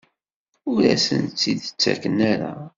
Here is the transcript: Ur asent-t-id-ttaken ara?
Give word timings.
Ur 0.71 0.81
asent-t-id-ttaken 0.95 2.17
ara? 2.31 2.53